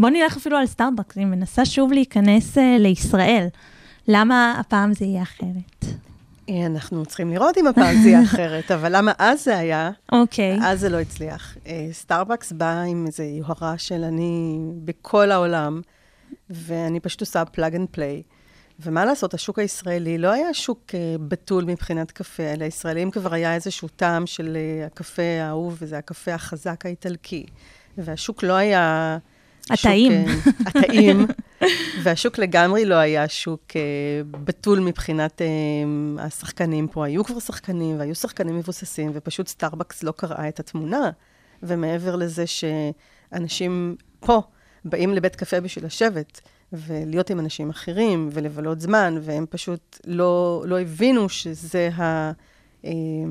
בוא 0.00 0.10
נלך 0.10 0.36
אפילו 0.36 0.56
על 0.56 0.66
סטארבקס, 0.66 1.16
היא 1.16 1.26
מנסה 1.26 1.64
שוב 1.64 1.92
להיכנס 1.92 2.58
uh, 2.58 2.60
לישראל. 2.78 3.46
למה 4.08 4.54
הפעם 4.58 4.94
זה 4.94 5.04
יהיה 5.04 5.22
אחרת? 5.22 6.01
אה, 6.48 6.66
אנחנו 6.66 7.06
צריכים 7.06 7.30
לראות 7.30 7.58
אם 7.58 7.66
הפעם 7.66 8.02
זה 8.02 8.08
יהיה 8.08 8.22
אחרת, 8.32 8.70
אבל 8.70 8.96
למה 8.96 9.12
אז 9.18 9.44
זה 9.44 9.58
היה? 9.58 9.90
אוקיי. 10.12 10.58
אז 10.62 10.80
זה 10.80 10.88
לא 10.88 11.00
הצליח. 11.00 11.56
אה, 11.66 11.88
סטארבקס 11.92 12.52
בא 12.52 12.80
עם 12.80 13.06
איזו 13.06 13.22
יוהרה 13.22 13.78
של 13.78 14.04
אני 14.04 14.58
בכל 14.84 15.30
העולם, 15.30 15.80
ואני 16.50 17.00
פשוט 17.00 17.20
עושה 17.20 17.44
plug 17.44 17.74
and 17.74 17.88
play. 17.90 18.22
ומה 18.80 19.04
לעשות, 19.04 19.34
השוק 19.34 19.58
הישראלי 19.58 20.18
לא 20.18 20.32
היה 20.32 20.54
שוק 20.54 20.80
uh, 20.88 20.94
בתול 21.28 21.64
מבחינת 21.64 22.10
קפה, 22.10 22.42
אלא 22.42 22.64
ישראלים 22.64 23.10
כבר 23.10 23.34
היה 23.34 23.54
איזשהו 23.54 23.88
טעם 23.88 24.26
של 24.26 24.56
uh, 24.56 24.86
הקפה 24.86 25.22
האהוב, 25.40 25.76
וזה 25.80 25.98
הקפה 25.98 26.34
החזק 26.34 26.86
האיטלקי. 26.86 27.46
והשוק 27.98 28.42
לא 28.42 28.52
היה... 28.52 29.18
הטעים. 29.70 30.24
uh, 30.24 30.50
הטעים. 30.66 31.26
והשוק 32.02 32.38
לגמרי 32.38 32.84
לא 32.84 32.94
היה 32.94 33.28
שוק 33.28 33.62
uh, 33.70 34.36
בתול 34.44 34.80
מבחינת 34.80 35.40
uh, 35.40 36.20
השחקנים 36.20 36.88
פה. 36.88 37.04
היו 37.04 37.24
כבר 37.24 37.40
שחקנים, 37.40 37.98
והיו 37.98 38.14
שחקנים 38.14 38.56
מבוססים, 38.56 39.10
ופשוט 39.14 39.48
סטארבקס 39.48 40.02
לא 40.02 40.12
קראה 40.16 40.48
את 40.48 40.60
התמונה. 40.60 41.10
ומעבר 41.62 42.16
לזה 42.16 42.44
שאנשים 42.46 43.96
פה 44.20 44.42
באים 44.84 45.14
לבית 45.14 45.36
קפה 45.36 45.60
בשביל 45.60 45.84
לשבת, 45.84 46.40
ולהיות 46.72 47.30
עם 47.30 47.40
אנשים 47.40 47.70
אחרים, 47.70 48.28
ולבלות 48.32 48.80
זמן, 48.80 49.18
והם 49.20 49.46
פשוט 49.50 49.98
לא, 50.06 50.64
לא 50.66 50.80
הבינו 50.80 51.28
שזה 51.28 51.90
ה... 51.96 52.32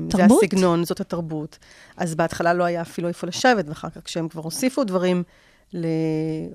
תרבות? 0.08 0.12
זה 0.12 0.24
הסגנון, 0.24 0.84
זאת 0.84 1.00
התרבות. 1.00 1.58
אז 1.96 2.14
בהתחלה 2.14 2.54
לא 2.54 2.64
היה 2.64 2.82
אפילו 2.82 3.08
איפה 3.08 3.26
לשבת, 3.26 3.68
ואחר 3.68 3.90
כך 3.90 4.00
כשהם 4.04 4.28
כבר 4.28 4.42
הוסיפו 4.42 4.84
דברים 4.84 5.22
ל... 5.72 5.86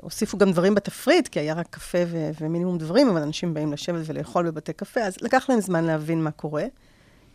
הוסיפו 0.02 0.38
גם 0.38 0.52
דברים 0.52 0.76
בתפריט, 0.76 1.28
כי 1.28 1.40
היה 1.40 1.54
רק 1.54 1.68
קפה 1.70 1.98
ו... 2.08 2.30
ומינימום 2.42 2.78
דברים, 2.78 3.10
אבל 3.10 3.22
אנשים 3.22 3.54
באים 3.54 3.74
לשבת 3.74 4.02
ולאכול 4.06 4.52
בבתי 4.52 4.74
קפה, 4.74 5.02
אז 5.02 5.16
לקח 5.22 5.50
להם 5.50 5.62
זמן 5.62 5.84
להבין 5.84 6.24
מה 6.24 6.32
קורה. 6.32 6.66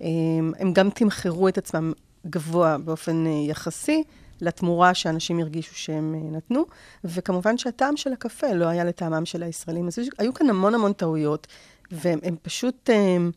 הם 0.01 0.73
גם 0.73 0.91
תמחרו 0.91 1.49
את 1.49 1.59
עצמם 1.59 1.93
גבוה 2.27 2.79
באופן 2.79 3.27
אה, 3.27 3.31
יחסי 3.49 4.03
לתמורה 4.41 4.95
שאנשים 4.95 5.39
הרגישו 5.39 5.75
שהם 5.75 6.15
אה, 6.15 6.37
נתנו, 6.37 6.65
וכמובן 7.05 7.59
שהטעם 7.59 7.97
של 7.97 8.13
הקפה 8.13 8.53
לא 8.53 8.67
היה 8.67 8.85
לטעמם 8.85 9.25
של 9.25 9.43
הישראלים. 9.43 9.87
אז 9.87 9.99
היו 10.19 10.35
כאן 10.35 10.51
המון 10.51 10.75
המון 10.75 10.93
טעויות, 10.93 11.47
והם 11.91 12.37
פשוט... 12.43 12.91
הם, 12.93 13.31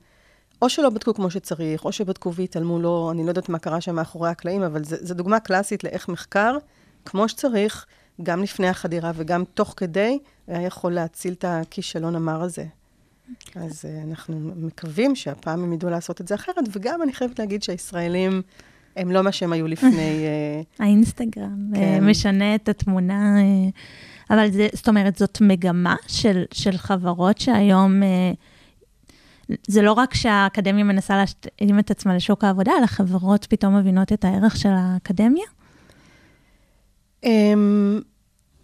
או 0.61 0.69
שלא 0.69 0.89
בדקו 0.89 1.13
כמו 1.13 1.31
שצריך, 1.31 1.85
או 1.85 1.91
שבדקו 1.91 2.33
והתעלמו, 2.33 2.79
לא, 2.79 3.09
אני 3.11 3.23
לא 3.23 3.29
יודעת 3.29 3.49
מה 3.49 3.59
קרה 3.59 3.81
שם 3.81 3.95
מאחורי 3.95 4.29
הקלעים, 4.29 4.63
אבל 4.63 4.83
זו 4.83 5.13
דוגמה 5.13 5.39
קלאסית 5.39 5.83
לאיך 5.83 6.09
מחקר, 6.09 6.57
כמו 7.05 7.29
שצריך, 7.29 7.85
גם 8.23 8.43
לפני 8.43 8.67
החדירה 8.67 9.11
וגם 9.15 9.43
תוך 9.53 9.73
כדי, 9.77 10.19
היה 10.47 10.61
יכול 10.61 10.93
להציל 10.93 11.33
את 11.33 11.45
הכישלון 11.47 12.15
המר 12.15 12.41
הזה. 12.41 12.65
אז 13.55 13.85
uh, 13.85 14.07
אנחנו 14.09 14.39
מקווים 14.55 15.15
שהפעם 15.15 15.63
הם 15.63 15.73
ידעו 15.73 15.89
לעשות 15.89 16.21
את 16.21 16.27
זה 16.27 16.35
אחרת, 16.35 16.63
וגם 16.71 17.01
אני 17.01 17.13
חייבת 17.13 17.39
להגיד 17.39 17.63
שהישראלים 17.63 18.41
הם 18.95 19.11
לא 19.11 19.21
מה 19.21 19.31
שהם 19.31 19.53
היו 19.53 19.67
לפני... 19.67 20.25
Uh, 20.77 20.81
האינסטגרם 20.83 21.71
כן. 21.73 22.03
משנה 22.03 22.55
את 22.55 22.69
התמונה, 22.69 23.35
אבל 24.29 24.51
זה, 24.51 24.67
זאת 24.73 24.87
אומרת, 24.87 25.15
זאת 25.15 25.41
מגמה 25.41 25.95
של, 26.07 26.43
של 26.53 26.77
חברות 26.77 27.37
שהיום... 27.37 28.01
זה 29.67 29.81
לא 29.81 29.93
רק 29.93 30.13
שהאקדמיה 30.13 30.83
מנסה 30.83 31.17
להשתאים 31.17 31.79
את 31.79 31.91
עצמה 31.91 32.15
לשוק 32.15 32.43
העבודה, 32.43 32.71
אלא 32.79 32.85
חברות 32.85 33.45
פתאום 33.45 33.77
מבינות 33.77 34.13
את 34.13 34.25
הערך 34.25 34.57
של 34.57 34.69
האקדמיה? 34.71 35.45
Um, 37.25 37.27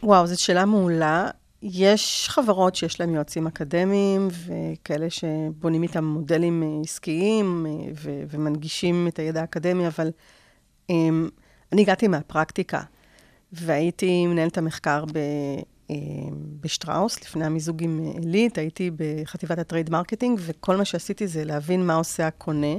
וואו, 0.03 0.27
זו 0.27 0.41
שאלה 0.41 0.65
מעולה. 0.65 1.29
יש 1.61 2.29
חברות 2.29 2.75
שיש 2.75 2.99
להן 2.99 3.15
יועצים 3.15 3.47
אקדמיים, 3.47 4.27
וכאלה 4.31 5.09
שבונים 5.09 5.83
איתם 5.83 6.05
מודלים 6.05 6.63
אה, 6.63 6.81
עסקיים 6.83 7.65
אה, 7.69 7.91
ו- 7.95 8.23
ומנגישים 8.29 9.07
את 9.07 9.19
הידע 9.19 9.41
האקדמי, 9.41 9.87
אבל 9.87 10.09
um, 10.91 10.93
אני 11.71 11.81
הגעתי 11.81 12.07
מהפרקטיקה, 12.07 12.81
והייתי 13.53 14.27
מנהלת 14.27 14.57
המחקר 14.57 15.05
ב- 15.05 15.61
um, 15.87 15.93
בשטראוס, 16.59 17.21
לפני 17.21 17.45
המיזוג 17.45 17.83
עם 17.83 18.11
עילית, 18.13 18.57
הייתי 18.57 18.91
בחטיבת 18.95 19.59
ה 19.59 19.64
trade 19.64 19.89
marketing, 19.89 20.39
וכל 20.41 20.77
מה 20.77 20.85
שעשיתי 20.85 21.27
זה 21.27 21.43
להבין 21.43 21.87
מה 21.87 21.95
עושה 21.95 22.27
הקונה, 22.27 22.75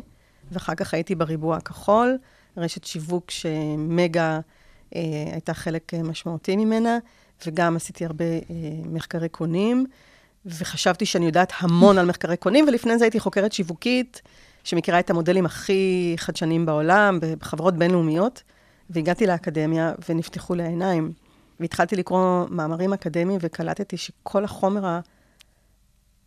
ואחר 0.53 0.75
כך 0.75 0.95
הייתי 0.95 1.15
בריבוע 1.15 1.57
הכחול, 1.57 2.19
רשת 2.57 2.85
שיווק 2.85 3.31
שמגה 3.31 4.41
הייתה 5.33 5.55
חלק 5.55 5.95
משמעותי 5.95 6.57
ממנה. 6.57 6.99
וגם 7.47 7.77
עשיתי 7.77 8.05
הרבה 8.05 8.25
אה, 8.25 8.41
מחקרי 8.85 9.29
קונים, 9.29 9.87
וחשבתי 10.47 11.07
שאני 11.07 11.27
יודעת 11.27 11.53
המון 11.59 11.99
על 11.99 12.07
מחקרי 12.07 12.37
קונים, 12.37 12.65
ולפני 12.69 12.99
זה 12.99 13.05
הייתי 13.05 13.21
חוקרת 13.21 13.53
שיווקית, 13.53 14.23
שמכירה 14.65 15.01
את 15.01 15.11
המודלים 15.11 15.47
הכי 15.47 16.15
חדשניים 16.17 16.67
בעולם, 16.67 17.19
בחברות 17.39 17.77
בינלאומיות, 17.77 18.43
והגעתי 18.91 19.27
לאקדמיה 19.27 19.93
ונפתחו 20.09 20.55
לי 20.55 20.63
העיניים. 20.63 21.13
והתחלתי 21.61 21.97
לקרוא 21.97 22.45
מאמרים 22.51 22.93
אקדמיים, 22.93 23.39
וקלטתי 23.43 23.97
שכל 23.97 24.45
החומר 24.45 24.99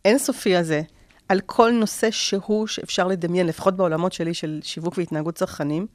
האינסופי 0.04 0.56
הזה, 0.56 0.82
על 1.28 1.40
כל 1.40 1.70
נושא 1.70 2.10
שהוא 2.10 2.66
שאפשר 2.66 3.06
לדמיין, 3.06 3.46
לפחות 3.46 3.76
בעולמות 3.76 4.12
שלי 4.12 4.34
של 4.34 4.60
שיווק 4.62 4.98
והתנהגות 4.98 5.34
צרכנים, 5.34 5.86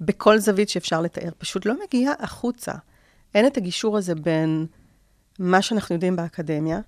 בכל 0.00 0.38
זווית 0.38 0.68
שאפשר 0.68 1.00
לתאר, 1.00 1.30
פשוט 1.38 1.66
לא 1.66 1.74
מגיע 1.84 2.12
החוצה. 2.18 2.72
אין 3.34 3.46
את 3.46 3.56
הגישור 3.56 3.98
הזה 3.98 4.14
בין 4.14 4.66
מה 5.38 5.62
שאנחנו 5.62 5.94
יודעים 5.94 6.16
באקדמיה, 6.16 6.80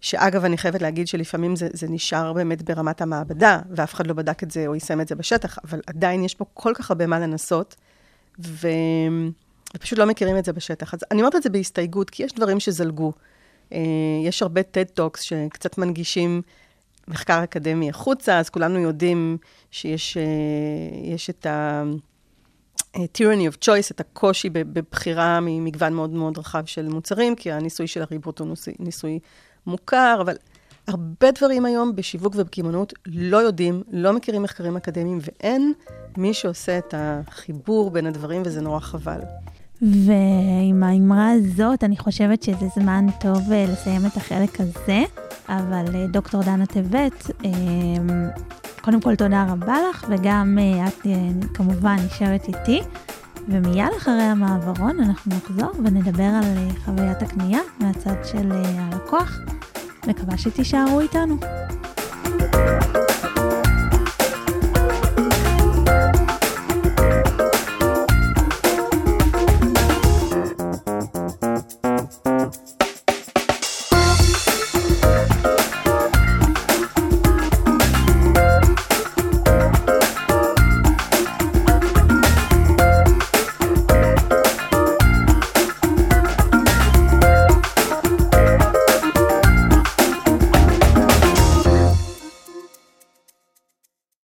שאגב, 0.00 0.44
אני 0.44 0.58
חייבת 0.58 0.82
להגיד 0.82 1.08
שלפעמים 1.08 1.56
זה, 1.56 1.68
זה 1.72 1.86
נשאר 1.88 2.32
באמת 2.32 2.62
ברמת 2.62 3.00
המעבדה, 3.00 3.58
ואף 3.70 3.94
אחד 3.94 4.06
לא 4.06 4.14
בדק 4.14 4.42
את 4.42 4.50
זה 4.50 4.66
או 4.66 4.74
יישם 4.74 5.00
את 5.00 5.08
זה 5.08 5.14
בשטח, 5.14 5.58
אבל 5.64 5.80
עדיין 5.86 6.24
יש 6.24 6.34
פה 6.34 6.44
כל 6.54 6.72
כך 6.76 6.90
הרבה 6.90 7.06
מה 7.06 7.18
לנסות, 7.18 7.76
ו... 8.40 8.68
ופשוט 9.76 9.98
לא 9.98 10.06
מכירים 10.06 10.38
את 10.38 10.44
זה 10.44 10.52
בשטח. 10.52 10.94
אז 10.94 11.00
אני 11.10 11.20
אומרת 11.20 11.36
את 11.36 11.42
זה 11.42 11.50
בהסתייגות, 11.50 12.10
כי 12.10 12.22
יש 12.22 12.32
דברים 12.32 12.60
שזלגו. 12.60 13.12
אה, 13.72 13.78
יש 14.24 14.42
הרבה 14.42 14.60
TED 14.60 15.00
Talks 15.00 15.20
שקצת 15.20 15.78
מנגישים 15.78 16.42
מחקר 17.08 17.44
אקדמי 17.44 17.90
החוצה, 17.90 18.38
אז 18.38 18.50
כולנו 18.50 18.78
יודעים 18.78 19.38
שיש 19.70 20.16
אה, 20.16 21.14
את 21.30 21.46
ה... 21.46 21.82
tyranny 22.96 23.52
of 23.52 23.64
choice, 23.64 23.90
את 23.90 24.00
הקושי 24.00 24.50
בבחירה 24.50 25.40
ממגוון 25.42 25.92
מאוד 25.92 26.10
מאוד 26.10 26.38
רחב 26.38 26.64
של 26.64 26.88
מוצרים, 26.88 27.34
כי 27.34 27.52
הניסוי 27.52 27.86
של 27.86 28.02
הריבוט 28.02 28.38
הוא 28.38 28.48
ניסוי 28.78 29.18
מוכר, 29.66 30.18
אבל 30.20 30.34
הרבה 30.86 31.30
דברים 31.30 31.64
היום 31.64 31.96
בשיווק 31.96 32.34
ובקמעונות 32.36 32.92
לא 33.06 33.36
יודעים, 33.36 33.82
לא 33.90 34.12
מכירים 34.12 34.42
מחקרים 34.42 34.76
אקדמיים, 34.76 35.18
ואין 35.22 35.72
מי 36.16 36.34
שעושה 36.34 36.78
את 36.78 36.94
החיבור 36.96 37.90
בין 37.90 38.06
הדברים, 38.06 38.42
וזה 38.44 38.60
נורא 38.60 38.80
חבל. 38.80 39.20
ועם 39.82 40.82
האמרה 40.82 41.30
הזאת, 41.30 41.84
אני 41.84 41.96
חושבת 41.96 42.42
שזה 42.42 42.66
זמן 42.74 43.06
טוב 43.20 43.52
אה, 43.52 43.64
לסיים 43.72 44.06
את 44.06 44.16
החלק 44.16 44.60
הזה, 44.60 45.02
אבל 45.48 45.84
אה, 45.94 46.06
דוקטור 46.06 46.42
דנה 46.42 46.66
טבת, 46.66 47.30
אה, 47.44 47.50
קודם 48.80 49.00
כל 49.00 49.16
תודה 49.16 49.46
רבה 49.48 49.76
לך, 49.90 50.06
וגם 50.08 50.58
את 50.88 51.06
כמובן 51.54 51.96
נשארת 52.06 52.48
איתי. 52.48 52.80
ומיד 53.48 53.88
אחרי 53.98 54.22
המעברון 54.22 55.00
אנחנו 55.00 55.32
נחזור 55.36 55.70
ונדבר 55.84 56.22
על 56.22 56.68
חוויית 56.84 57.22
הקנייה 57.22 57.60
מהצד 57.80 58.14
של 58.24 58.52
הלקוח. 58.52 59.38
מקווה 60.06 60.38
שתישארו 60.38 61.00
איתנו. 61.00 61.36